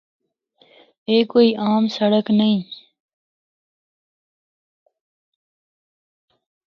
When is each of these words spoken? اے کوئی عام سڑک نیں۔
اے 1.07 1.17
کوئی 1.31 1.49
عام 1.63 1.83
سڑک 1.95 2.25
نیں۔ 2.37 2.59